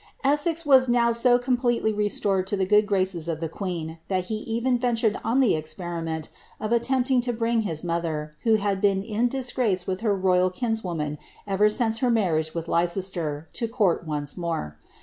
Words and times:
Essex 0.23 0.65
was 0.65 0.89
now 0.89 1.11
so 1.11 1.37
completely 1.37 1.93
restored 1.93 2.47
to 2.47 2.57
the 2.57 2.65
good 2.65 2.87
graces 2.87 3.27
of 3.27 3.39
the 3.39 3.47
ifoeen, 3.47 3.99
that 4.07 4.23
he 4.23 4.37
even 4.37 4.79
ventured 4.79 5.19
on 5.23 5.41
the 5.41 5.53
experiment 5.55 6.29
of 6.59 6.71
attempting 6.71 7.21
to 7.21 7.31
bring 7.31 7.61
his 7.61 7.83
mother, 7.83 8.35
who 8.41 8.55
had 8.55 8.81
been 8.81 9.03
in 9.03 9.27
disgrace 9.27 9.85
with 9.85 10.01
her 10.01 10.15
royal 10.17 10.49
kinswoman 10.49 11.19
ever 11.45 11.67
sioce 11.67 11.99
her 11.99 12.09
nuuriage 12.09 12.55
with 12.55 12.67
Leicester, 12.67 13.47
to 13.53 13.67
court 13.67 14.03
once 14.07 14.35
more. 14.35 14.79